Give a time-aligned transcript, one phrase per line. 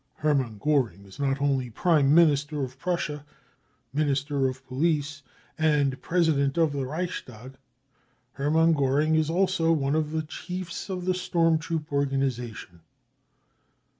[0.15, 3.23] 5 Hermann Goering is not only Prime Minister of Prussia
[3.93, 5.21] Minister of Police
[5.59, 7.53] and President of the Reichstag.
[8.31, 12.79] Hermann Goering is also one of the chiefs of the storm troop organi sation.